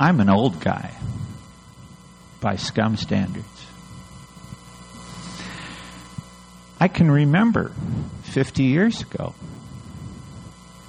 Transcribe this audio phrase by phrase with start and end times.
[0.00, 0.94] I'm an old guy
[2.40, 3.46] by scum standards.
[6.80, 7.72] I can remember
[8.22, 9.34] 50 years ago.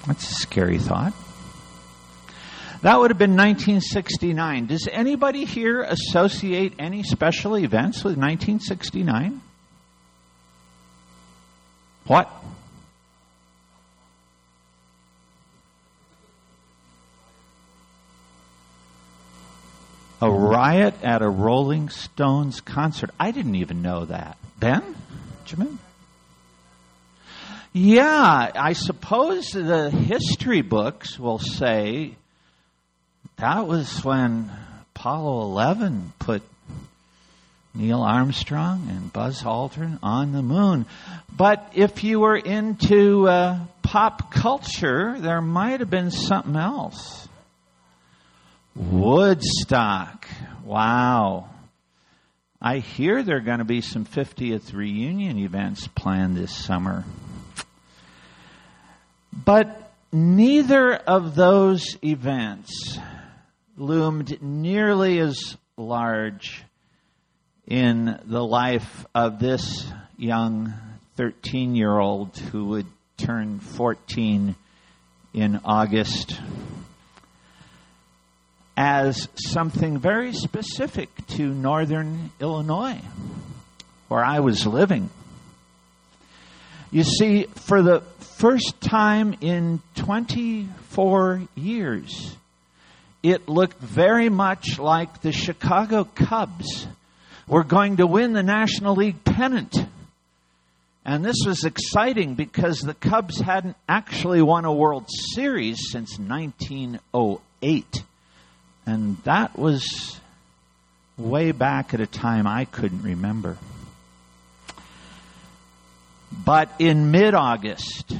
[0.05, 1.13] That's a scary thought.
[2.81, 4.67] That would have been 1969.
[4.67, 9.41] Does anybody here associate any special events with 1969?
[12.05, 12.31] What?
[20.21, 23.11] A riot at a Rolling Stones concert.
[23.19, 24.37] I didn't even know that.
[24.59, 24.83] Ben?
[25.49, 25.79] Benjamin?
[27.71, 32.15] Yeah, I suppose the history books will say
[33.37, 34.51] that was when
[34.95, 36.41] Apollo 11 put
[37.73, 40.85] Neil Armstrong and Buzz Aldrin on the moon.
[41.35, 47.28] But if you were into uh, pop culture, there might have been something else.
[48.79, 50.25] Woodstock.
[50.63, 51.49] Wow.
[52.61, 57.03] I hear there are going to be some 50th reunion events planned this summer.
[59.33, 62.97] But neither of those events
[63.75, 66.63] loomed nearly as large
[67.67, 70.73] in the life of this young
[71.17, 74.55] 13 year old who would turn 14
[75.33, 76.39] in August
[78.79, 83.01] as something very specific to northern Illinois,
[84.07, 85.09] where I was living.
[86.89, 87.99] You see, for the
[88.37, 92.37] first time in 24 years,
[93.21, 96.87] it looked very much like the Chicago Cubs
[97.49, 99.75] were going to win the National League pennant.
[101.03, 108.03] And this was exciting because the Cubs hadn't actually won a World Series since 1908.
[108.89, 110.19] And that was
[111.15, 113.55] way back at a time I couldn't remember.
[116.31, 118.11] But in mid August,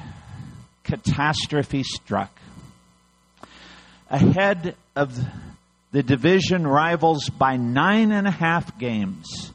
[0.84, 2.32] catastrophe struck.
[4.12, 5.20] Ahead of
[5.92, 9.52] the division rivals by nine and a half games,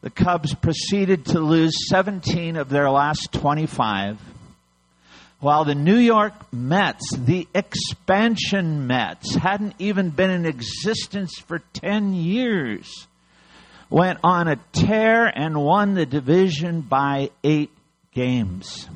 [0.00, 4.29] the Cubs proceeded to lose 17 of their last 25
[5.40, 12.12] while the New York Mets, the expansion Mets, hadn't even been in existence for 10
[12.12, 13.08] years,
[13.88, 17.70] went on a tear and won the division by eight
[18.12, 18.86] games.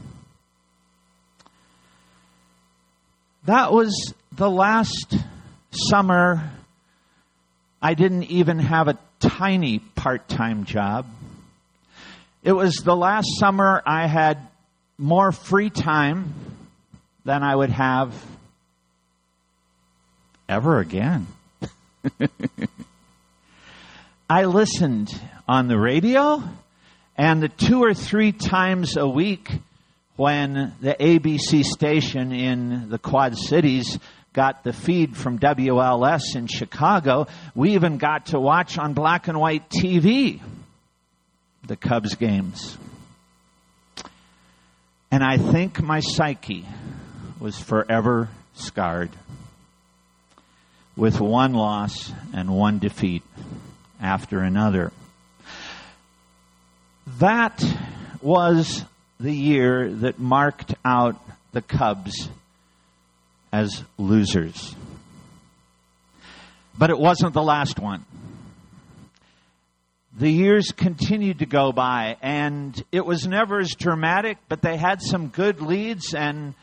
[3.46, 5.16] That was the last
[5.70, 6.50] summer
[7.80, 11.06] I didn't even have a tiny part time job.
[12.42, 14.38] It was the last summer I had
[14.98, 16.34] more free time
[17.24, 18.14] than I would have
[20.48, 21.26] ever again.
[24.30, 25.14] I listened
[25.48, 26.42] on the radio
[27.16, 29.50] and the two or three times a week
[30.16, 33.98] when the ABC station in the Quad Cities
[34.32, 39.38] got the feed from WLS in Chicago, we even got to watch on black and
[39.38, 40.40] white TV
[41.66, 42.76] the Cubs games.
[45.14, 46.66] And I think my psyche
[47.38, 49.12] was forever scarred
[50.96, 53.22] with one loss and one defeat
[54.00, 54.90] after another.
[57.20, 57.64] That
[58.22, 58.84] was
[59.20, 61.14] the year that marked out
[61.52, 62.28] the Cubs
[63.52, 64.74] as losers.
[66.76, 68.04] But it wasn't the last one
[70.16, 75.02] the years continued to go by, and it was never as dramatic, but they had
[75.02, 76.54] some good leads, and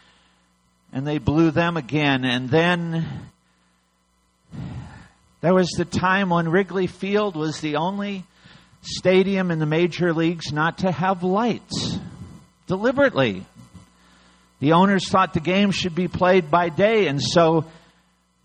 [0.93, 2.25] and they blew them again.
[2.25, 3.29] And then
[5.41, 8.25] there was the time when Wrigley Field was the only
[8.81, 11.97] stadium in the major leagues not to have lights
[12.67, 13.45] deliberately.
[14.59, 17.65] The owners thought the game should be played by day, and so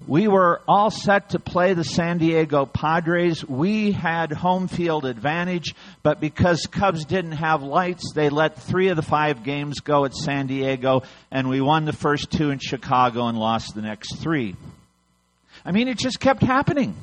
[0.07, 3.45] we were all set to play the San Diego Padres.
[3.45, 8.97] We had home field advantage, but because Cubs didn't have lights, they let three of
[8.97, 13.27] the five games go at San Diego, and we won the first two in Chicago
[13.27, 14.55] and lost the next three.
[15.65, 16.95] I mean, it just kept happening.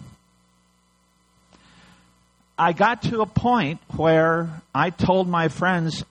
[2.57, 6.06] I got to a point where I told my friends,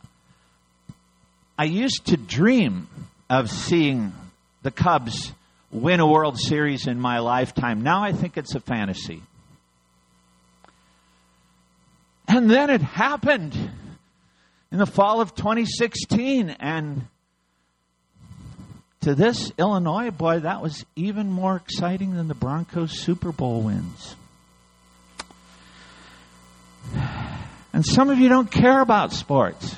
[1.57, 2.89] I used to dream
[3.31, 4.13] of seeing
[4.63, 5.33] the Cubs
[5.73, 7.81] win a World Series in my lifetime.
[7.83, 9.23] Now I think it's a fantasy.
[12.29, 13.55] And then it happened
[14.71, 17.07] in the fall of 2016, and
[19.01, 24.17] to this Illinois, boy, that was even more exciting than the Broncos Super Bowl wins.
[27.75, 29.77] And some of you don't care about sports.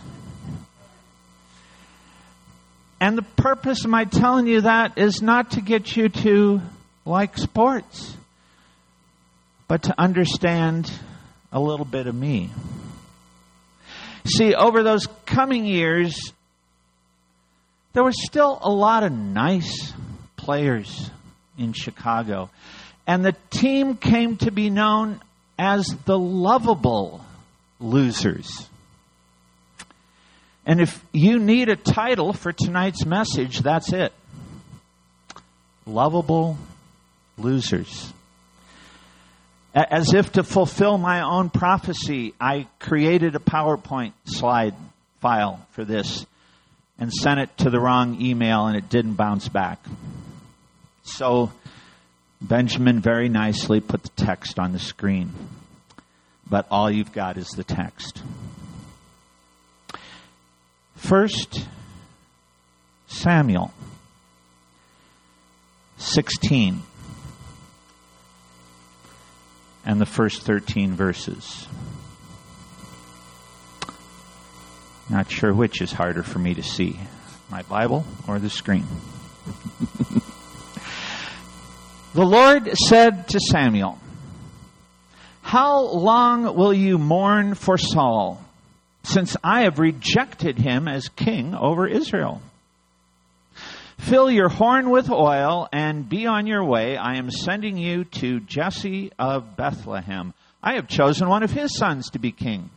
[3.00, 6.60] And the purpose of my telling you that is not to get you to
[7.04, 8.16] like sports,
[9.68, 10.90] but to understand
[11.52, 12.50] a little bit of me.
[14.26, 16.32] See, over those coming years,
[17.92, 19.92] there were still a lot of nice
[20.36, 21.10] players
[21.58, 22.50] in Chicago.
[23.06, 25.20] And the team came to be known
[25.58, 27.24] as the lovable
[27.78, 28.68] losers.
[30.66, 34.12] And if you need a title for tonight's message, that's it.
[35.86, 36.56] Lovable
[37.36, 38.12] losers.
[39.74, 44.74] As if to fulfill my own prophecy, I created a PowerPoint slide
[45.20, 46.24] file for this
[46.98, 49.84] and sent it to the wrong email and it didn't bounce back.
[51.02, 51.52] So
[52.40, 55.32] Benjamin very nicely put the text on the screen.
[56.48, 58.22] But all you've got is the text.
[61.04, 61.68] First
[63.08, 63.74] Samuel
[65.98, 66.82] 16
[69.84, 71.68] and the first 13 verses.
[75.10, 76.98] Not sure which is harder for me to see
[77.50, 78.86] my Bible or the screen.
[82.14, 83.98] the Lord said to Samuel,
[85.42, 88.43] How long will you mourn for Saul,
[89.14, 92.42] since I have rejected him as king over Israel?
[93.96, 96.96] Fill your horn with oil and be on your way.
[96.96, 100.34] I am sending you to Jesse of Bethlehem.
[100.60, 102.70] I have chosen one of his sons to be king.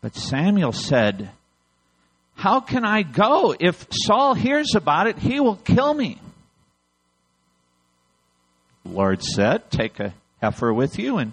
[0.00, 1.30] But Samuel said,
[2.34, 3.54] How can I go?
[3.58, 6.18] If Saul hears about it, he will kill me.
[8.84, 10.12] The Lord said, Take a
[10.42, 11.32] heifer with you and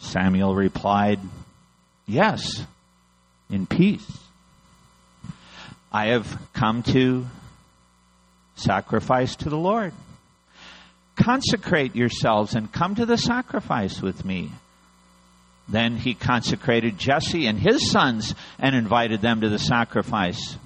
[0.00, 1.20] Samuel replied,
[2.06, 2.64] Yes,
[3.48, 4.18] in peace.
[5.92, 7.26] I have come to
[8.56, 9.92] sacrifice to the Lord.
[11.16, 14.50] Consecrate yourselves and come to the sacrifice with me.
[15.68, 20.56] Then he consecrated Jesse and his sons and invited them to the sacrifice.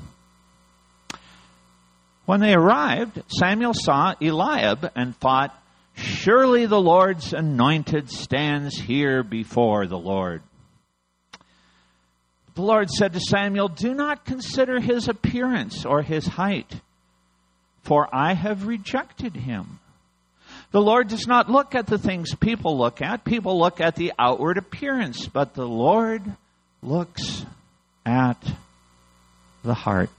[2.25, 5.55] When they arrived, Samuel saw Eliab and thought,
[5.95, 10.43] Surely the Lord's anointed stands here before the Lord.
[12.55, 16.81] The Lord said to Samuel, Do not consider his appearance or his height,
[17.83, 19.81] for I have rejected him.
[20.71, 23.25] The Lord does not look at the things people look at.
[23.25, 26.23] People look at the outward appearance, but the Lord
[26.83, 27.45] looks
[28.05, 28.43] at
[29.63, 30.11] the heart.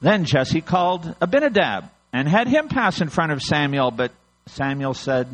[0.00, 4.10] Then Jesse called Abinadab and had him pass in front of Samuel, but
[4.46, 5.28] Samuel said,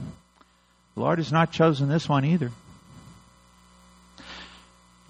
[0.94, 2.50] The Lord has not chosen this one either.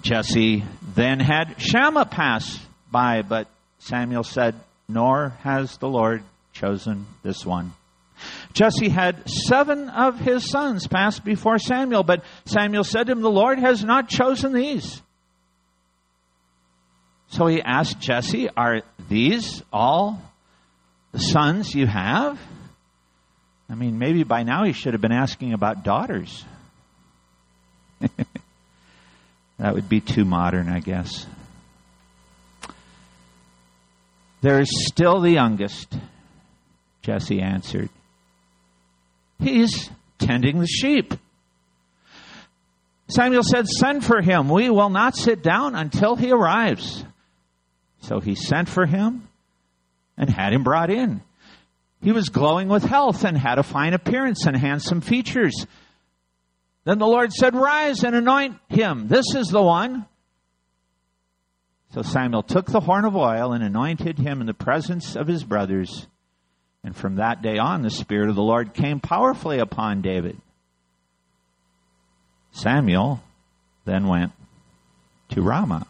[0.02, 0.64] Jesse
[0.94, 2.58] then had Shammah pass
[2.90, 3.48] by, but
[3.78, 4.54] Samuel said,
[4.86, 7.72] Nor has the Lord chosen this one.
[8.52, 13.30] Jesse had seven of his sons pass before Samuel, but Samuel said to him, The
[13.30, 15.00] Lord has not chosen these.
[17.28, 20.20] So he asked Jesse, Are these all
[21.12, 22.38] the sons you have?
[23.70, 26.44] I mean, maybe by now he should have been asking about daughters.
[29.58, 31.26] that would be too modern, I guess.
[34.42, 35.96] There is still the youngest,
[37.02, 37.88] Jesse answered.
[39.38, 39.88] He's
[40.18, 41.14] tending the sheep.
[43.08, 44.48] Samuel said, Send for him.
[44.48, 47.04] We will not sit down until he arrives.
[48.00, 49.28] So he sent for him
[50.22, 51.20] and had him brought in.
[52.00, 55.66] He was glowing with health and had a fine appearance and handsome features.
[56.84, 59.08] Then the Lord said, Rise and anoint him.
[59.08, 60.06] This is the one.
[61.92, 65.42] So Samuel took the horn of oil and anointed him in the presence of his
[65.42, 66.06] brothers.
[66.84, 70.36] And from that day on, the Spirit of the Lord came powerfully upon David.
[72.52, 73.20] Samuel
[73.86, 74.30] then went
[75.30, 75.88] to Ramah.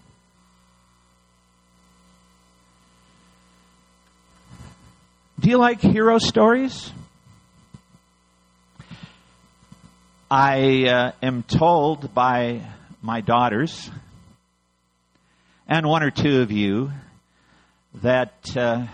[5.43, 6.93] Do you like hero stories?
[10.31, 12.63] I uh, am told by
[13.03, 13.91] my daughters
[15.67, 16.93] and one or two of you
[18.03, 18.87] that uh,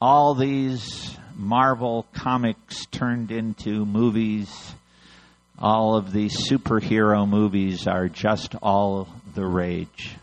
[0.00, 4.74] all these Marvel comics turned into movies,
[5.58, 10.16] all of these superhero movies are just all the rage.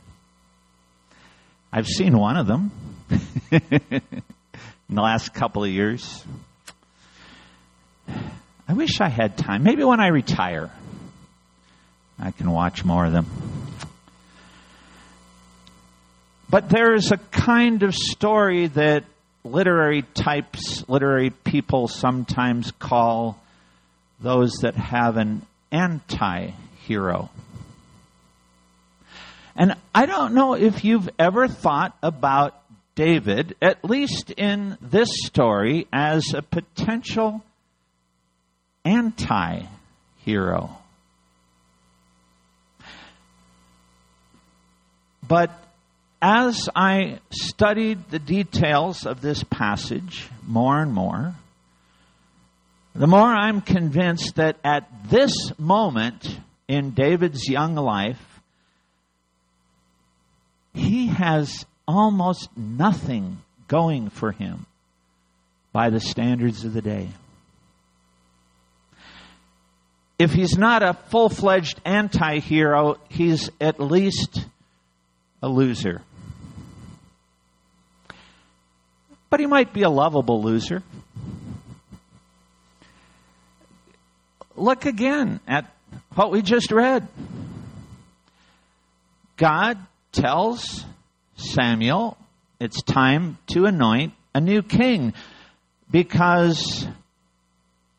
[1.72, 2.72] I've seen one of them
[4.92, 6.24] in the last couple of years.
[8.68, 9.64] I wish I had time.
[9.64, 10.70] Maybe when I retire,
[12.20, 13.26] I can watch more of them.
[16.50, 19.06] But there is a kind of story that
[19.46, 23.42] literary types, literary people sometimes call
[24.20, 26.52] those that have an anti
[26.86, 27.30] hero.
[29.56, 32.61] And I don't know if you've ever thought about
[32.96, 37.44] David, at least in this story, as a potential
[38.84, 39.64] anti
[40.26, 40.78] hero.
[45.28, 45.52] But
[46.22, 51.36] as I studied the details of this passage more and more,
[52.94, 58.42] the more I'm convinced that at this moment in David's young life,
[60.74, 64.66] he has almost nothing going for him
[65.72, 67.10] by the standards of the day
[70.22, 74.46] if he's not a full fledged anti hero, he's at least
[75.42, 76.04] a loser.
[79.32, 80.84] But he might be a lovable loser.
[84.56, 85.66] Look again at
[86.14, 87.08] what we just read.
[89.38, 89.80] God
[90.12, 90.86] tells
[91.42, 92.18] Samuel
[92.62, 95.14] it's time to anoint a new king
[95.90, 96.88] because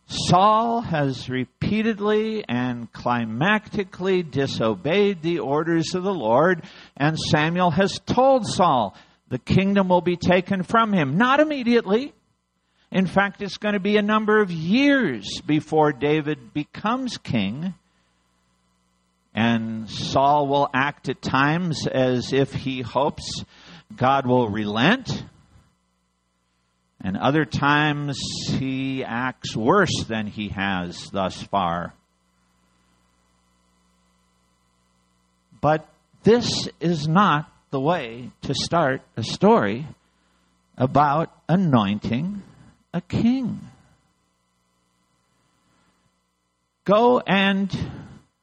[0.07, 6.63] Saul has repeatedly and climactically disobeyed the orders of the Lord,
[6.97, 8.95] and Samuel has told Saul
[9.31, 11.17] the kingdom will be taken from him.
[11.17, 12.15] Not immediately.
[12.93, 17.75] In fact, it's going to be a number of years before David becomes king.
[19.35, 23.45] And Saul will act at times as if he hopes
[23.97, 25.25] God will relent
[27.05, 31.93] and other times he acts worse than he has thus far.
[35.61, 35.89] But
[36.23, 39.87] this is not the way to start a story
[40.79, 42.43] about anointing
[42.95, 43.61] a king.
[46.85, 47.69] Go and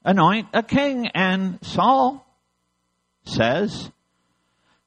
[0.03, 1.07] anoint a king.
[1.07, 2.25] And Saul
[3.25, 3.91] says,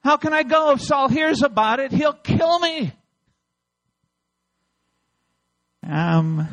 [0.03, 1.93] How can I go if Saul hears about it?
[1.93, 2.93] He'll kill me.
[5.89, 6.49] Um,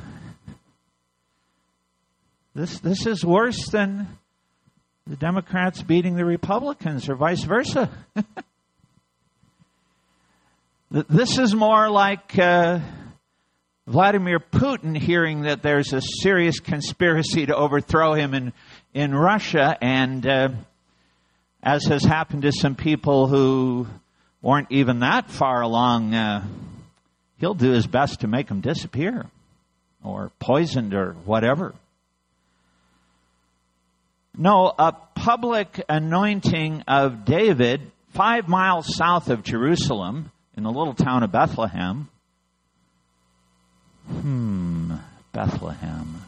[2.56, 4.08] this this is worse than
[5.06, 7.89] the Democrats beating the Republicans, or vice versa.
[10.92, 12.80] this is more like uh,
[13.89, 18.53] Vladimir Putin hearing that there's a serious conspiracy to overthrow him in
[18.93, 20.50] in Russia, and uh,
[21.63, 23.88] as has happened to some people who
[24.43, 26.13] weren't even that far along.
[26.13, 26.46] Uh,
[27.39, 29.25] he'll do his best to make them disappear
[30.03, 31.74] or poisoned or whatever.
[34.38, 41.24] No, a public anointing of David five miles south of Jerusalem in the little town
[41.24, 42.08] of Bethlehem.
[44.21, 44.95] Hmm,
[45.33, 46.23] Bethlehem.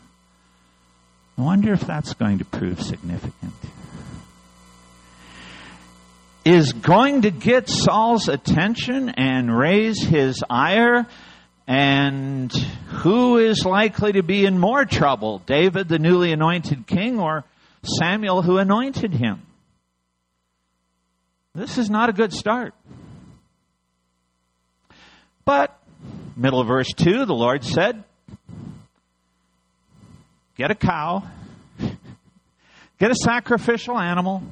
[1.38, 3.54] I wonder if that's going to prove significant
[6.44, 11.06] is going to get Saul's attention and raise his ire.
[11.68, 15.40] And who is likely to be in more trouble?
[15.46, 17.44] David, the newly anointed king, or
[17.84, 19.44] Samuel, who anointed him?
[21.54, 22.74] This is not a good start.
[25.46, 25.78] But,
[26.36, 28.04] middle of verse 2, the Lord said,
[30.58, 31.24] Get a cow,
[33.00, 34.44] get a sacrificial animal,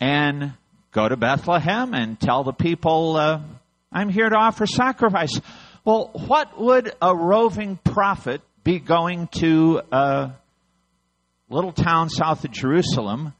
[0.00, 0.52] and
[0.92, 3.40] go to Bethlehem and tell the people, uh,
[3.92, 5.40] I'm here to offer sacrifice.
[5.84, 10.32] Well, what would a roving prophet be going to a
[11.48, 13.32] little town south of Jerusalem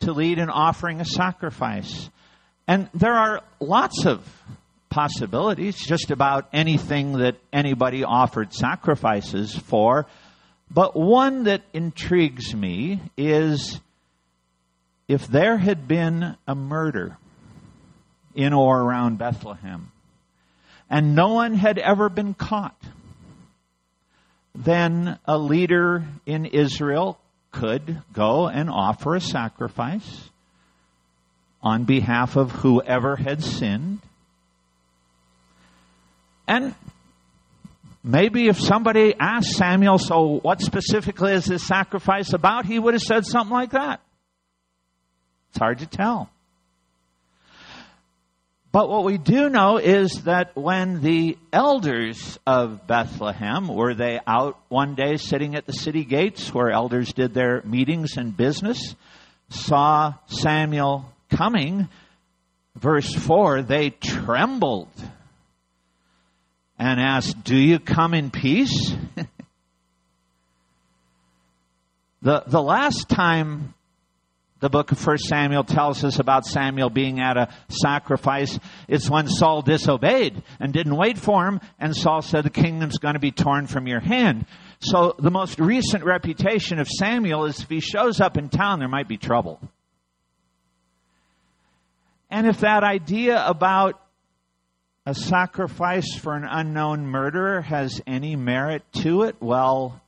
[0.00, 2.10] to lead in offering a sacrifice?
[2.66, 4.26] And there are lots of
[4.94, 10.06] possibilities, just about anything that anybody offered sacrifices for.
[10.70, 13.80] But one that intrigues me is
[15.08, 17.16] if there had been a murder
[18.36, 19.90] in or around Bethlehem,
[20.88, 22.80] and no one had ever been caught,
[24.54, 27.18] then a leader in Israel
[27.50, 30.30] could go and offer a sacrifice
[31.60, 33.98] on behalf of whoever had sinned.
[36.46, 36.74] And
[38.02, 42.66] maybe if somebody asked Samuel, so what specifically is this sacrifice about?
[42.66, 44.00] He would have said something like that.
[45.50, 46.30] It's hard to tell.
[48.74, 54.58] But what we do know is that when the elders of Bethlehem were they out
[54.68, 58.96] one day sitting at the city gates where elders did their meetings and business,
[59.48, 61.88] saw Samuel coming,
[62.74, 64.88] verse 4, they trembled
[66.78, 68.92] and asked, Do you come in peace?
[72.22, 73.74] the, the last time
[74.64, 78.58] the book of 1 Samuel tells us about Samuel being at a sacrifice.
[78.88, 83.12] It's when Saul disobeyed and didn't wait for him, and Saul said, The kingdom's going
[83.12, 84.46] to be torn from your hand.
[84.80, 88.88] So the most recent reputation of Samuel is if he shows up in town, there
[88.88, 89.60] might be trouble.
[92.30, 94.00] And if that idea about
[95.06, 100.00] a sacrifice for an unknown murderer has any merit to it, well,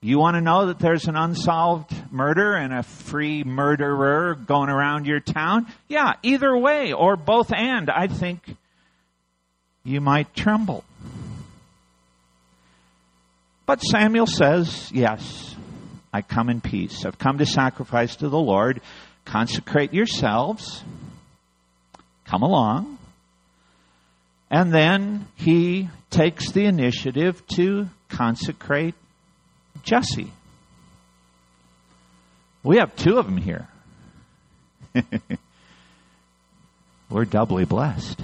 [0.00, 5.06] you want to know that there's an unsolved murder and a free murderer going around
[5.06, 5.66] your town?
[5.88, 8.40] Yeah, either way, or both and, I think
[9.82, 10.84] you might tremble.
[13.66, 15.56] But Samuel says, Yes,
[16.12, 17.04] I come in peace.
[17.04, 18.80] I've come to sacrifice to the Lord.
[19.24, 20.84] Consecrate yourselves.
[22.24, 22.97] Come along.
[24.50, 28.94] And then he takes the initiative to consecrate
[29.82, 30.32] Jesse.
[32.62, 33.68] We have two of them here.
[37.10, 38.20] We're doubly blessed.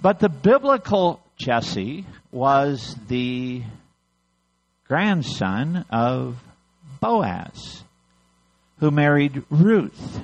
[0.00, 3.62] But the biblical Jesse was the
[4.86, 6.42] grandson of
[7.00, 7.82] Boaz,
[8.78, 10.20] who married Ruth.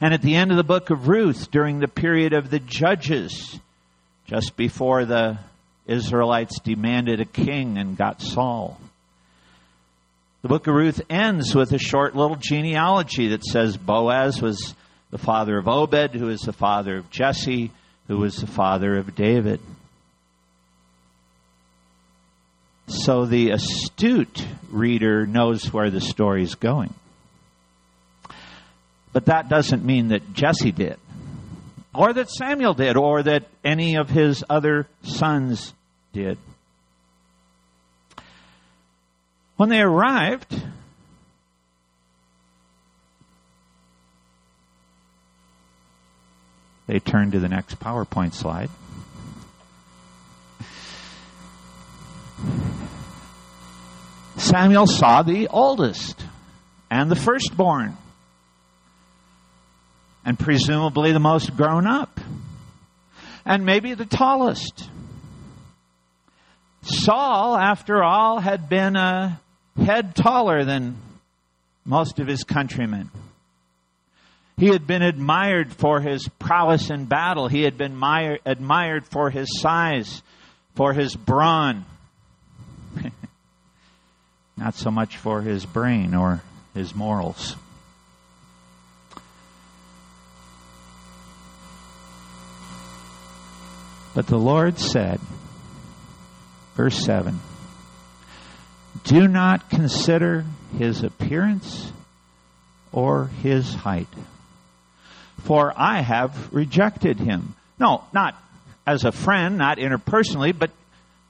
[0.00, 3.58] And at the end of the book of Ruth, during the period of the judges,
[4.26, 5.38] just before the
[5.86, 8.80] Israelites demanded a king and got Saul,
[10.42, 14.74] the book of Ruth ends with a short little genealogy that says Boaz was
[15.10, 17.70] the father of Obed, who is the father of Jesse,
[18.08, 19.60] who was the father of David.
[22.88, 26.92] So the astute reader knows where the story is going.
[29.12, 30.96] But that doesn't mean that Jesse did,
[31.94, 35.74] or that Samuel did, or that any of his other sons
[36.12, 36.38] did.
[39.56, 40.60] When they arrived,
[46.86, 48.70] they turned to the next PowerPoint slide.
[54.36, 56.24] Samuel saw the oldest
[56.90, 57.96] and the firstborn,
[60.24, 62.20] and presumably the most grown up,
[63.44, 64.88] and maybe the tallest.
[66.82, 69.40] Saul, after all, had been a
[69.76, 70.96] head taller than
[71.84, 73.10] most of his countrymen.
[74.56, 77.48] He had been admired for his prowess in battle.
[77.48, 78.00] He had been
[78.44, 80.22] admired for his size,
[80.74, 81.84] for his brawn.
[84.56, 86.42] Not so much for his brain or
[86.74, 87.56] his morals.
[94.14, 95.20] But the Lord said,
[96.74, 97.38] verse 7,
[99.04, 100.44] do not consider
[100.78, 101.92] his appearance
[102.92, 104.08] or his height.
[105.44, 107.54] For I have rejected him.
[107.78, 108.36] No, not
[108.86, 110.70] as a friend, not interpersonally, but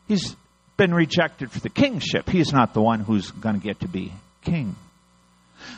[0.08, 0.36] he's
[0.76, 2.28] been rejected for the kingship.
[2.28, 4.74] He's not the one who's going to get to be king.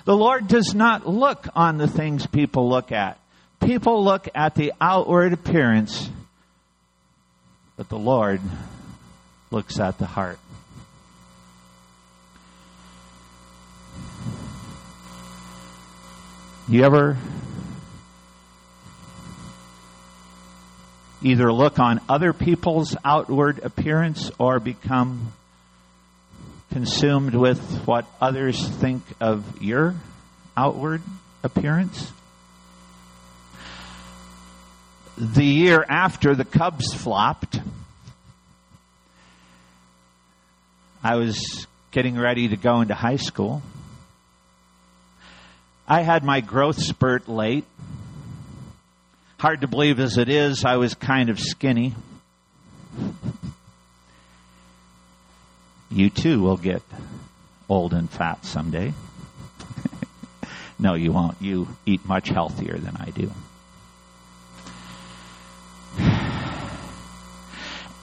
[0.04, 3.18] The Lord does not look on the things people look at.
[3.60, 6.10] People look at the outward appearance,
[7.76, 8.40] but the Lord
[9.50, 10.38] looks at the heart.
[16.66, 17.18] You ever
[21.22, 25.32] either look on other people's outward appearance or become
[26.70, 29.94] consumed with what others think of your
[30.56, 31.02] outward
[31.42, 32.12] appearance?
[35.16, 37.60] The year after the Cubs flopped,
[41.04, 43.62] I was getting ready to go into high school.
[45.86, 47.64] I had my growth spurt late.
[49.38, 51.94] Hard to believe as it is, I was kind of skinny.
[55.90, 56.82] You too will get
[57.68, 58.92] old and fat someday.
[60.78, 61.40] no, you won't.
[61.40, 63.30] You eat much healthier than I do.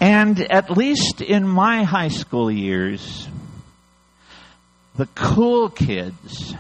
[0.02, 3.28] And at least in my high school years,
[4.96, 6.56] the cool kids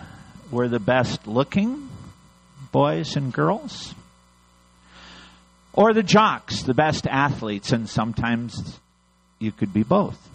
[0.51, 1.89] were the best looking
[2.71, 3.95] boys and girls,
[5.73, 8.79] or the jocks, the best athletes, and sometimes
[9.39, 10.29] you could be both.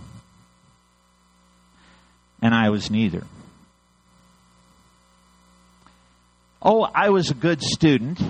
[2.42, 3.22] And I was neither.
[6.60, 8.20] Oh, I was a good student,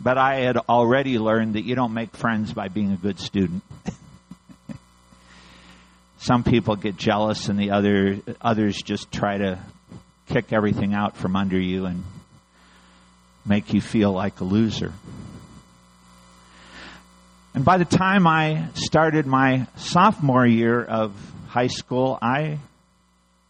[0.00, 3.62] but I had already learned that you don't make friends by being a good student.
[6.18, 9.58] Some people get jealous and the other others just try to
[10.28, 12.04] kick everything out from under you and
[13.44, 14.92] make you feel like a loser.
[17.52, 21.12] And by the time I started my sophomore year of
[21.48, 22.58] high school, I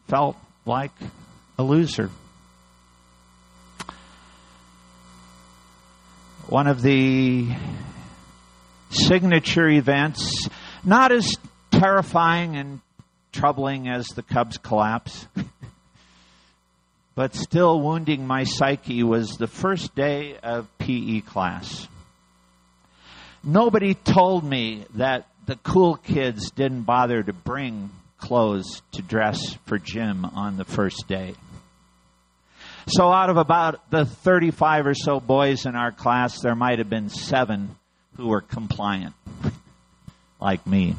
[0.09, 0.93] felt like
[1.59, 2.11] a loser.
[6.51, 7.47] One of the
[8.91, 10.49] signature events,
[10.85, 11.39] not as
[11.71, 12.81] terrifying and
[13.31, 15.29] troubling as the Cubs collapse.
[17.15, 21.87] but still wounding my psyche was the first day of PE class.
[23.45, 29.79] Nobody told me that the cool kids didn't bother to bring clothes to dress for
[29.79, 31.35] gym on the first day.
[32.87, 36.91] So, out of about the 35 or so boys in our class, there might have
[36.91, 37.77] been seven
[38.17, 39.15] who were compliant,
[40.41, 40.97] like me.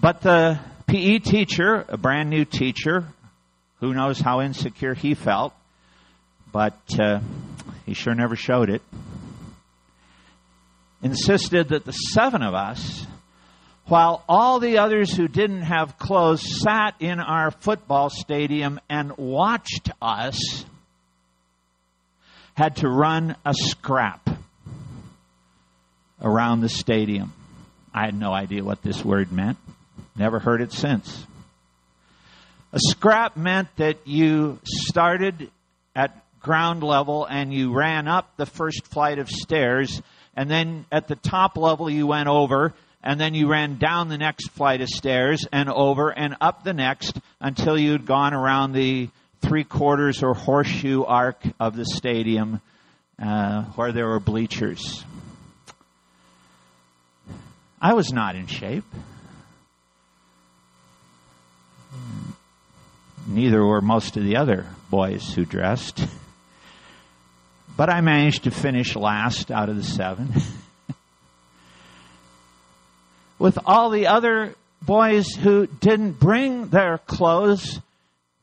[0.00, 3.04] But the PE teacher, a brand new teacher,
[3.80, 5.54] who knows how insecure he felt,
[6.52, 7.20] but uh,
[7.86, 8.82] he sure never showed it,
[11.02, 13.06] insisted that the seven of us,
[13.86, 19.90] while all the others who didn't have clothes sat in our football stadium and watched
[20.00, 20.64] us,
[22.54, 24.28] had to run a scrap
[26.22, 27.32] around the stadium.
[27.92, 29.58] I had no idea what this word meant.
[30.16, 31.26] Never heard it since.
[32.72, 35.50] A scrap meant that you started
[35.94, 40.02] at ground level and you ran up the first flight of stairs,
[40.36, 42.72] and then at the top level you went over,
[43.04, 46.72] and then you ran down the next flight of stairs and over and up the
[46.72, 49.10] next until you'd gone around the
[49.42, 52.62] three quarters or horseshoe arc of the stadium
[53.22, 55.04] uh, where there were bleachers.
[57.80, 58.84] I was not in shape.
[63.26, 66.06] Neither were most of the other boys who dressed.
[67.76, 70.32] But I managed to finish last out of the seven.
[73.38, 77.80] With all the other boys who didn't bring their clothes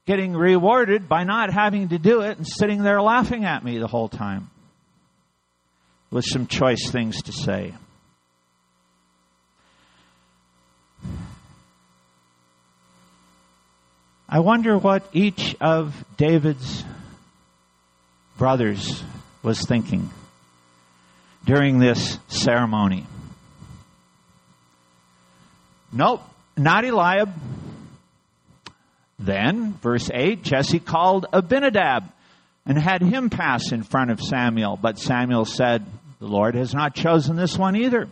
[0.05, 3.87] getting rewarded by not having to do it and sitting there laughing at me the
[3.87, 4.49] whole time.
[6.09, 7.73] With some choice things to say.
[14.27, 16.85] I wonder what each of David's
[18.37, 19.03] brothers
[19.43, 20.09] was thinking
[21.45, 23.05] during this ceremony.
[25.93, 26.21] Nope,
[26.57, 27.33] not Eliab.
[29.19, 32.11] Then, verse 8, Jesse called Abinadab
[32.65, 34.77] and had him pass in front of Samuel.
[34.81, 35.85] But Samuel said,
[36.19, 38.07] The Lord has not chosen this one either.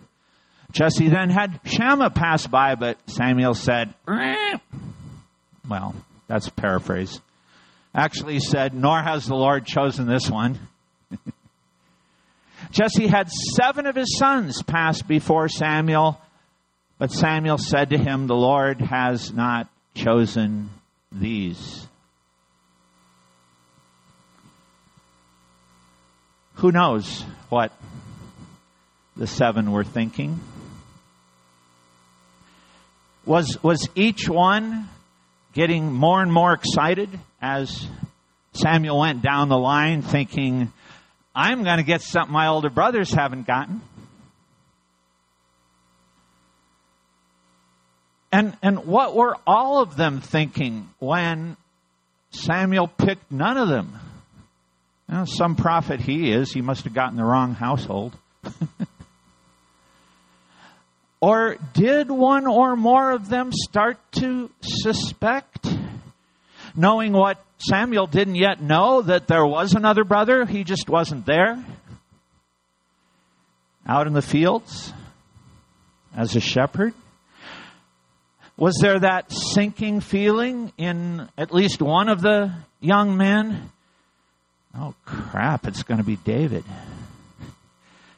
[0.72, 4.58] Jesse then had Shammah pass by, but Samuel said, eh.
[5.68, 5.96] Well,
[6.28, 7.20] that's a paraphrase.
[7.94, 10.60] Actually, said, Nor has the Lord chosen this one.
[12.72, 16.22] Jesse had seven of his sons pass before Samuel,
[17.00, 20.70] but Samuel said to him, The Lord has not chosen
[21.12, 21.88] these.
[26.56, 27.72] Who knows what
[29.16, 30.42] the seven were thinking?
[33.26, 34.90] Was, was each one
[35.54, 37.10] getting more and more excited
[37.42, 37.88] as
[38.52, 40.74] Samuel went down the line, thinking,
[41.34, 43.82] I'm going to get something my older brothers haven't gotten.
[48.32, 51.58] And, and what were all of them thinking when
[52.32, 54.00] Samuel picked none of them?
[55.08, 58.16] You know, some prophet he is, he must have gotten the wrong household.
[61.22, 65.68] Or did one or more of them start to suspect,
[66.76, 70.46] knowing what Samuel didn't yet know that there was another brother.
[70.46, 71.62] He just wasn't there.
[73.86, 74.94] Out in the fields
[76.16, 76.94] as a shepherd.
[78.60, 83.72] Was there that sinking feeling in at least one of the young men?
[84.76, 86.66] Oh crap, it's going to be David.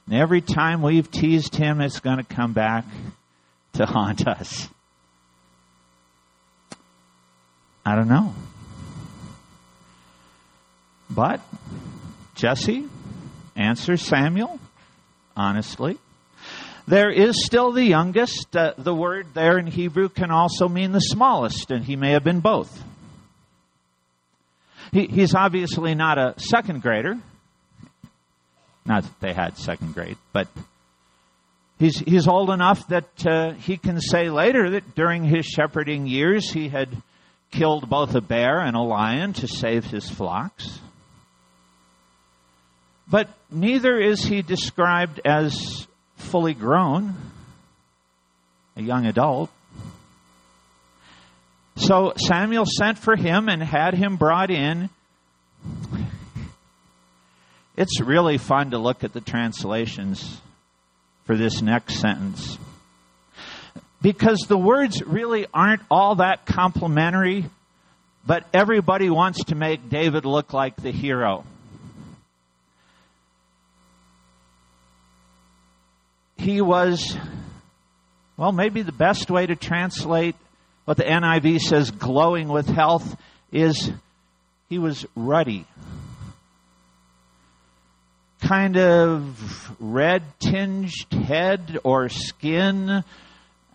[0.08, 2.86] And every time we've teased him, it's going to come back
[3.74, 4.68] to haunt us.
[7.86, 8.34] I don't know.
[11.08, 11.40] But
[12.34, 12.88] Jesse
[13.56, 14.60] answers Samuel
[15.38, 16.00] honestly.
[16.88, 18.56] There is still the youngest.
[18.56, 22.24] Uh, the word there in Hebrew can also mean the smallest, and he may have
[22.24, 22.84] been both.
[24.92, 27.18] He, he's obviously not a second grader.
[28.86, 30.48] Not that they had second grade, but
[31.78, 36.52] he's, he's old enough that uh, he can say later that during his shepherding years
[36.52, 36.90] he had
[37.52, 40.80] killed both a bear and a lion to save his flocks.
[43.08, 45.86] But neither is he described as
[46.22, 47.16] fully grown,
[48.76, 49.50] a young adult.
[51.76, 54.90] So Samuel sent for him and had him brought in.
[57.76, 60.40] It's really fun to look at the translations
[61.26, 62.58] for this next sentence.
[64.02, 67.46] Because the words really aren't all that complimentary,
[68.26, 71.46] but everybody wants to make David look like the hero.
[76.42, 77.16] He was,
[78.36, 80.36] well, maybe the best way to translate
[80.86, 83.16] what the NIV says glowing with health
[83.52, 83.92] is
[84.70, 85.66] he was ruddy.
[88.42, 93.04] Kind of red tinged head or skin.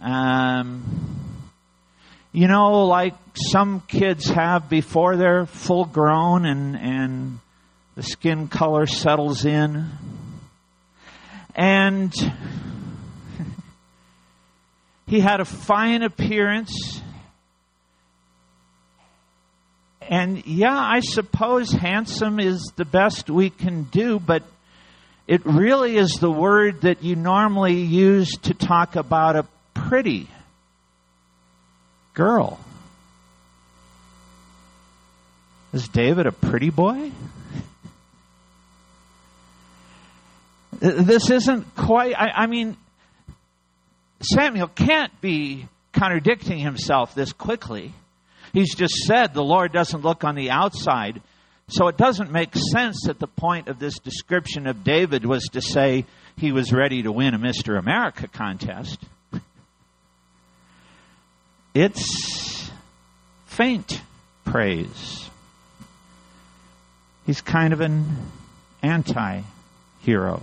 [0.01, 1.43] Um,
[2.33, 7.39] you know, like some kids have before they're full grown and, and
[7.95, 9.89] the skin color settles in.
[11.55, 12.13] And
[15.07, 17.01] he had a fine appearance.
[20.03, 24.43] And yeah, I suppose handsome is the best we can do, but
[25.27, 30.29] it really is the word that you normally use to talk about a pretty
[32.15, 32.61] girl.
[35.73, 37.13] Is David a pretty boy?
[40.79, 42.77] This isn't quite, I, I mean,
[44.29, 47.93] Samuel can't be contradicting himself this quickly.
[48.53, 51.21] He's just said the Lord doesn't look on the outside.
[51.69, 55.61] So it doesn't make sense that the point of this description of David was to
[55.61, 56.05] say
[56.37, 57.79] he was ready to win a Mr.
[57.79, 59.01] America contest.
[61.75, 62.71] It's
[63.47, 64.01] faint
[64.45, 65.29] praise.
[67.27, 68.17] He's kind of an
[68.83, 69.43] anti
[70.01, 70.43] hero.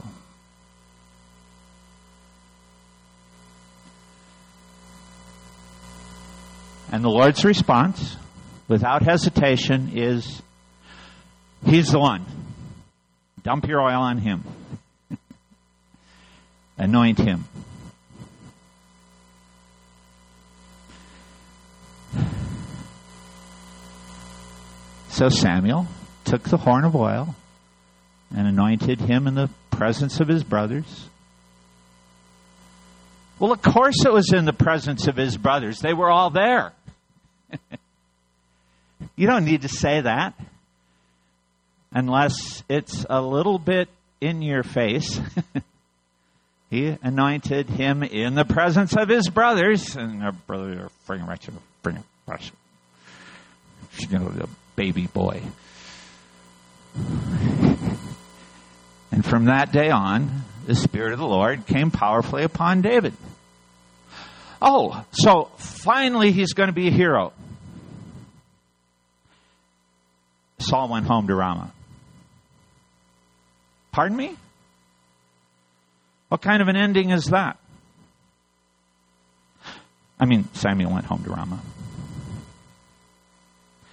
[6.93, 8.17] And the Lord's response,
[8.67, 10.43] without hesitation, is
[11.65, 12.23] He's the one.
[13.41, 14.43] Dump your oil on Him.
[16.77, 17.45] Anoint Him.
[25.10, 25.88] So Samuel
[26.25, 27.34] took the horn of oil
[28.36, 31.08] and anointed him in the presence of his brothers.
[33.39, 35.79] Well, of course it was in the presence of his brothers.
[35.79, 36.73] They were all there.
[39.16, 40.34] you don't need to say that
[41.92, 43.88] unless it's a little bit
[44.20, 45.20] in your face.
[46.70, 51.54] he anointed him in the presence of his brothers, and their brothers are bring Rachel,
[51.82, 52.56] bring Rachel.
[53.94, 55.42] She's going to be a baby boy.
[59.13, 63.13] And from that day on, the Spirit of the Lord came powerfully upon David.
[64.60, 67.32] Oh, so finally he's going to be a hero.
[70.63, 71.71] Saul went home to Ramah.
[73.91, 74.36] Pardon me?
[76.30, 77.58] What kind of an ending is that?
[80.19, 81.62] I mean, Samuel went home to Ramah.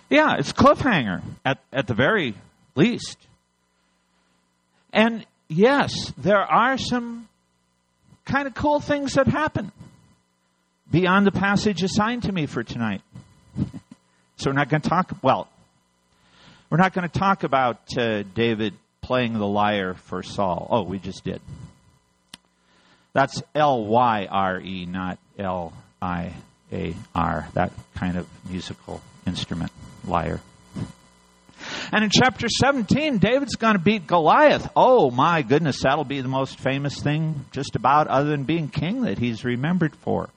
[0.08, 2.34] Yeah, it's cliffhanger at, at the very
[2.74, 3.18] least.
[4.92, 7.28] And yes, there are some
[8.24, 9.70] kind of cool things that happen
[10.90, 13.02] beyond the passage assigned to me for tonight.
[14.36, 15.46] so we're not going to talk, well,
[16.70, 20.68] we're not going to talk about uh, David playing the lyre for Saul.
[20.70, 21.40] Oh, we just did.
[23.12, 26.32] That's L Y R E, not L I
[26.72, 29.72] A R, that kind of musical instrument,
[30.06, 30.40] lyre.
[31.92, 34.70] And in chapter 17, David's going to beat Goliath.
[34.74, 39.02] Oh my goodness, that'll be the most famous thing just about other than being king
[39.02, 40.30] that he's remembered for.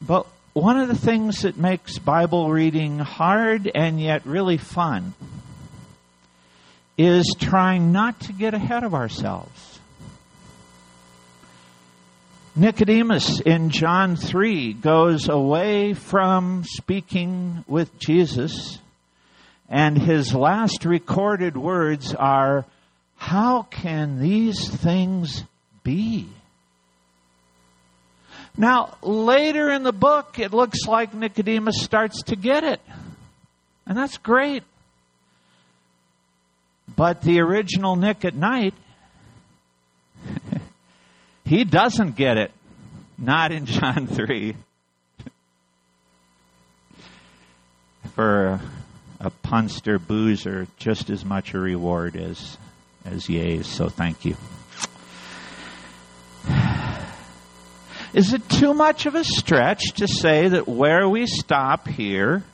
[0.00, 5.12] But one of the things that makes Bible reading hard and yet really fun
[6.96, 9.78] is trying not to get ahead of ourselves.
[12.54, 18.78] Nicodemus in John 3 goes away from speaking with Jesus,
[19.68, 22.64] and his last recorded words are,
[23.16, 25.44] How can these things
[25.84, 26.30] be?
[28.58, 32.80] Now, later in the book, it looks like Nicodemus starts to get it.
[33.86, 34.62] And that's great.
[36.94, 38.74] But the original Nick at night,
[41.44, 42.52] he doesn't get it.
[43.18, 44.56] Not in John 3.
[48.14, 48.60] For a,
[49.20, 52.56] a punster, boozer, just as much a reward as,
[53.04, 53.66] as yays.
[53.66, 54.36] So thank you.
[58.16, 62.44] Is it too much of a stretch to say that where we stop here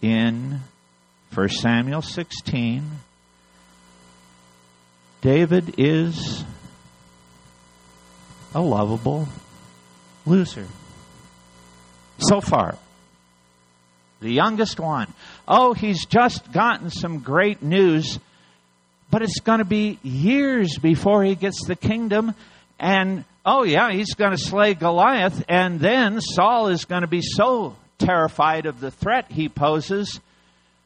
[0.00, 0.62] in
[1.34, 2.82] 1 Samuel 16,
[5.20, 6.44] David is
[8.54, 9.28] a lovable
[10.24, 10.66] loser?
[12.16, 12.78] So far.
[14.20, 15.12] The youngest one.
[15.46, 18.18] Oh, he's just gotten some great news,
[19.10, 22.34] but it's going to be years before he gets the kingdom.
[22.80, 27.22] And oh yeah, he's going to slay Goliath, and then Saul is going to be
[27.22, 30.20] so terrified of the threat he poses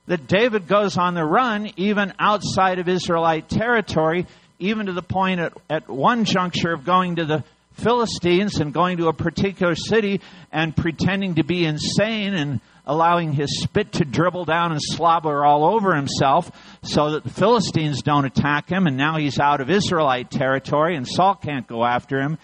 [0.06, 4.26] that David goes on the run even outside of Israelite territory,
[4.58, 7.44] even to the point at, at one juncture of going to the
[7.78, 10.20] Philistines and going to a particular city
[10.52, 15.64] and pretending to be insane and allowing his spit to dribble down and slobber all
[15.64, 16.50] over himself
[16.82, 21.06] so that the Philistines don't attack him, and now he's out of Israelite territory and
[21.06, 22.38] Saul can't go after him.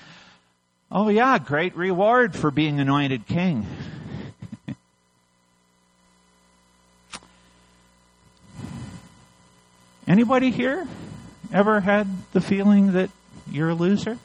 [0.92, 3.66] Oh, yeah, great reward for being anointed king.
[10.07, 10.87] Anybody here
[11.53, 13.11] ever had the feeling that
[13.51, 14.18] you're a loser?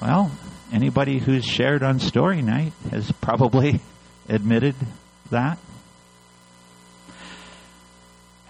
[0.00, 0.30] Well,
[0.72, 3.80] Anybody who's shared on Story Night has probably
[4.28, 4.76] admitted
[5.30, 5.58] that.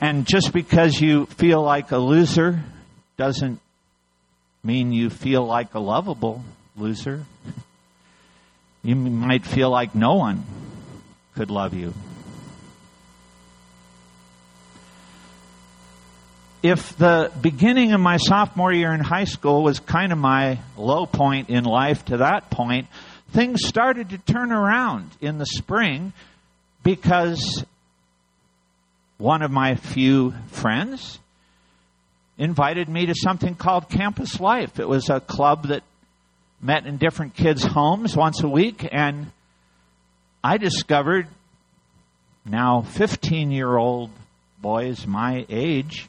[0.03, 2.63] And just because you feel like a loser
[3.17, 3.59] doesn't
[4.63, 6.45] mean you feel like a lovable
[6.77, 7.25] loser.
[8.83, 10.43] You might feel like no one
[11.35, 11.93] could love you.
[16.63, 21.07] If the beginning of my sophomore year in high school was kind of my low
[21.07, 22.87] point in life to that point,
[23.31, 26.13] things started to turn around in the spring
[26.83, 27.65] because
[29.17, 31.19] one of my few friends
[32.37, 34.79] invited me to something called Campus Life.
[34.79, 35.83] It was a club that
[36.61, 39.31] met in different kids' homes once a week, and
[40.45, 41.27] I discovered
[42.45, 44.11] now 15 year old
[44.61, 46.09] boys my age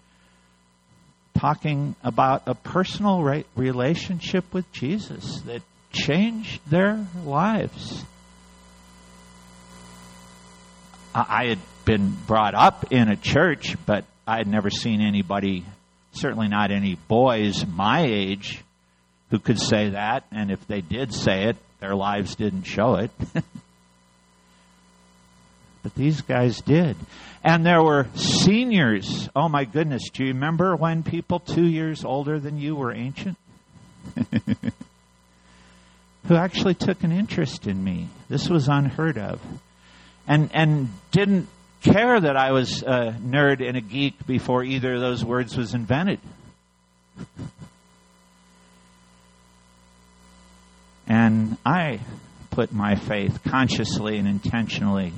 [1.38, 8.04] talking about a personal re- relationship with Jesus that changed their lives.
[11.14, 15.66] I had been brought up in a church, but I had never seen anybody,
[16.14, 18.64] certainly not any boys my age,
[19.30, 20.24] who could say that.
[20.32, 23.12] And if they did say it, their lives didn't show it.
[25.84, 26.96] but these guys did.
[27.44, 29.30] And there were seniors.
[29.36, 30.10] Oh my goodness.
[30.10, 33.38] Do you remember when people two years older than you were ancient?
[36.28, 38.10] Who actually took an interest in me.
[38.30, 39.42] This was unheard of.
[40.28, 41.48] And, and didn't
[41.82, 45.74] care that I was a nerd and a geek before either of those words was
[45.74, 46.20] invented.
[51.08, 52.00] And I
[52.52, 55.14] put my faith consciously and intentionally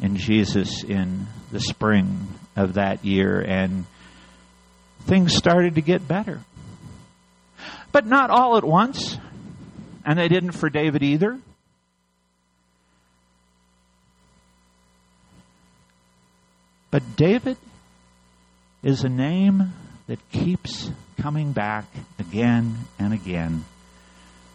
[0.00, 3.86] in Jesus in the spring of that year, and
[5.02, 6.40] things started to get better.
[7.92, 9.18] But not all at once,
[10.04, 11.38] and they didn't for David either.
[16.90, 17.56] But David
[18.82, 19.72] is a name
[20.08, 21.86] that keeps coming back
[22.18, 23.64] again and again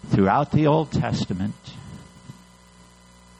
[0.09, 1.55] throughout the Old Testament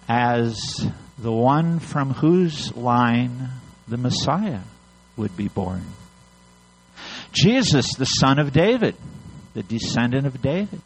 [0.08, 0.88] as
[1.18, 3.50] the one from whose line
[3.88, 4.62] the Messiah
[5.16, 5.86] would be born.
[7.32, 8.96] Jesus, the son of David,
[9.54, 10.82] the descendant of David.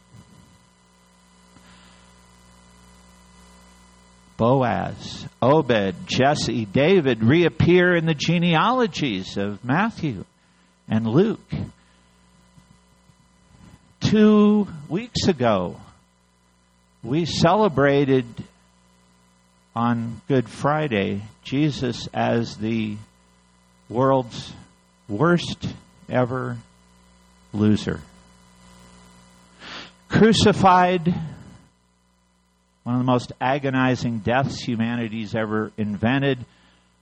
[4.38, 10.26] Boaz, Obed, Jesse, David reappear in the genealogies of Matthew
[10.90, 11.52] and Luke.
[14.00, 15.78] Two weeks ago,
[17.04, 18.26] we celebrated
[19.76, 22.98] on Good Friday Jesus as the
[23.90, 24.54] world's
[25.08, 25.68] worst
[26.10, 26.58] ever
[27.54, 28.02] loser.
[30.10, 31.08] Crucified,
[32.84, 36.46] one of the most agonizing deaths humanity's ever invented.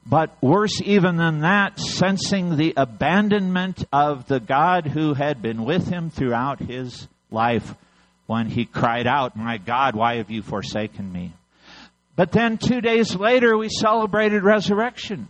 [0.06, 5.88] But worse even than that, sensing the abandonment of the God who had been with
[5.88, 7.76] him throughout his life
[8.26, 11.34] when he cried out, My God, why have you forsaken me?
[12.20, 15.30] But then two days later, we celebrated resurrection.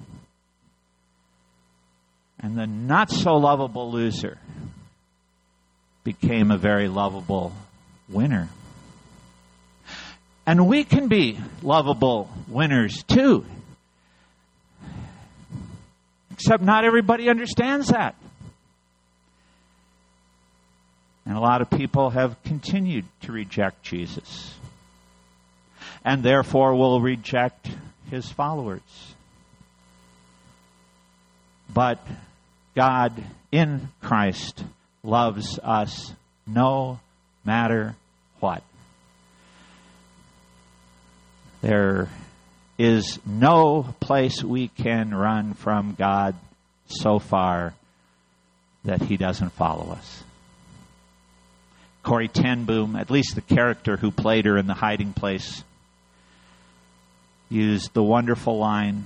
[2.39, 4.39] And the not so lovable loser
[6.03, 7.53] became a very lovable
[8.09, 8.49] winner.
[10.47, 13.45] And we can be lovable winners too.
[16.31, 18.15] Except not everybody understands that.
[21.27, 24.55] And a lot of people have continued to reject Jesus.
[26.03, 27.69] And therefore will reject
[28.09, 28.81] his followers.
[31.73, 32.05] But
[32.75, 34.63] God in Christ
[35.03, 36.13] loves us
[36.47, 36.99] no
[37.45, 37.95] matter
[38.39, 38.63] what.
[41.61, 42.09] There
[42.77, 46.35] is no place we can run from God
[46.87, 47.73] so far
[48.85, 50.23] that He doesn't follow us.
[52.01, 55.63] Corrie ten Boom, at least the character who played her in the hiding place,
[57.49, 59.03] used the wonderful line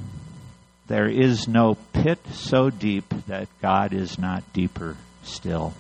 [0.88, 5.74] There is no pit so deep that God is not deeper still.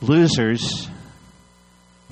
[0.00, 0.88] Losers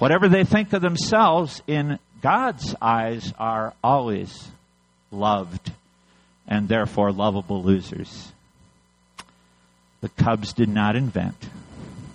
[0.00, 4.50] Whatever they think of themselves in God's eyes are always
[5.10, 5.72] loved
[6.48, 8.32] and therefore lovable losers.
[10.00, 11.36] The Cubs did not invent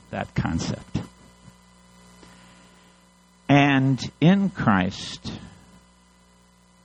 [0.10, 0.98] that concept.
[3.48, 5.32] And in Christ,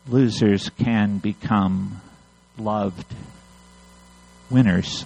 [0.07, 2.01] losers can become
[2.59, 3.07] loved
[4.51, 5.05] winners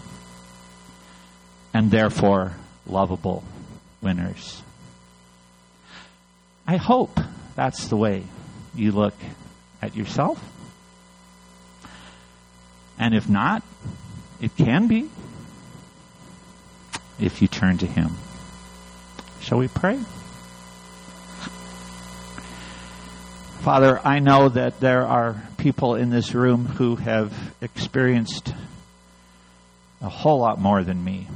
[1.73, 2.53] and therefore
[2.87, 3.45] lovable
[4.01, 4.63] winners.
[6.67, 7.21] I hope
[7.55, 8.25] that's the way
[8.75, 9.15] you look
[9.83, 10.43] at yourself.
[12.99, 13.63] And if not,
[14.41, 15.11] it can be
[17.19, 18.11] if you turn to Him.
[19.41, 20.01] Shall we pray?
[23.65, 28.53] Father, I know that there are people in this room who have experienced
[30.03, 31.29] a whole lot more than me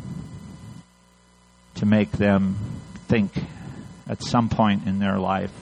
[1.76, 2.58] to make them
[3.06, 3.32] think
[4.06, 5.54] at some point in their life,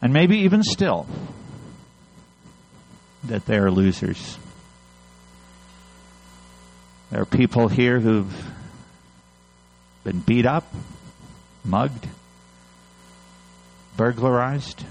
[0.00, 1.04] and maybe even still,
[3.24, 4.38] that they are losers.
[7.10, 8.32] There are people here who've
[10.04, 10.72] been beat up,
[11.64, 12.06] mugged,
[13.96, 14.84] burglarized,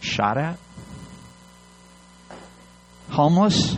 [0.00, 0.58] shot at,
[3.08, 3.76] homeless,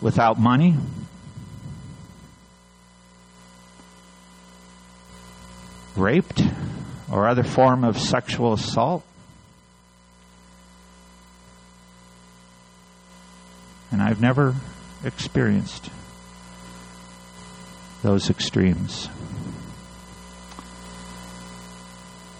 [0.00, 0.76] without money,
[5.96, 6.42] raped
[7.12, 9.04] or other form of sexual assault.
[13.90, 14.54] And I've never
[15.04, 15.90] experienced
[18.02, 19.08] those extremes.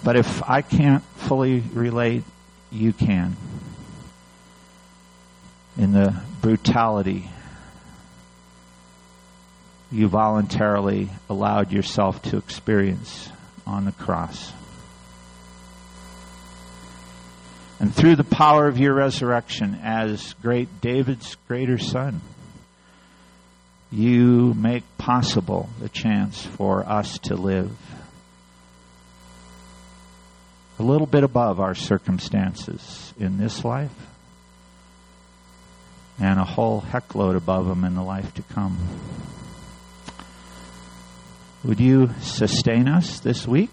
[0.02, 2.24] But if I can't fully relate,
[2.70, 3.36] you can.
[5.76, 7.30] In the brutality
[9.92, 13.28] you voluntarily allowed yourself to experience
[13.66, 14.52] on the cross.
[17.80, 22.20] And through the power of your resurrection as great David's greater son,
[23.90, 27.70] you make possible the chance for us to live
[30.80, 33.92] a little bit above our circumstances in this life
[36.18, 38.78] and a whole heckload above them in the life to come.
[41.64, 43.68] Would you sustain us this week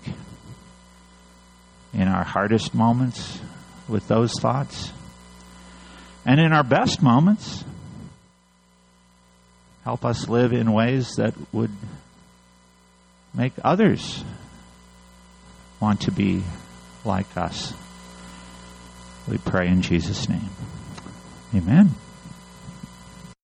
[1.93, 3.39] in our hardest moments
[3.87, 4.91] with those thoughts?
[6.25, 7.63] And in our best moments,
[9.85, 11.71] help us live in ways that would
[13.33, 14.25] make others
[15.79, 16.43] want to be
[17.07, 17.73] like us.
[19.27, 20.49] We pray in Jesus' name.
[21.55, 21.95] Amen.